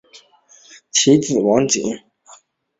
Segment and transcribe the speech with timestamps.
[0.89, 1.83] 其子王景。